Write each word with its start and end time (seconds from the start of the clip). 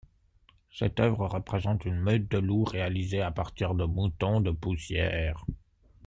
Cette 0.71 0.99
œuvre 0.99 1.27
représente 1.27 1.85
une 1.85 1.99
meute 1.99 2.27
de 2.31 2.39
loups 2.39 2.63
réalisés 2.63 3.21
à 3.21 3.29
partir 3.29 3.75
de 3.75 3.85
moutons 3.85 4.41
de 4.41 4.49
poussière. 4.49 5.45